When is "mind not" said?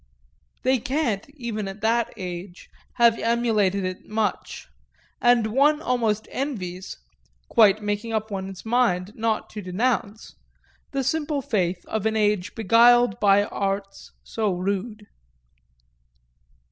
8.65-9.47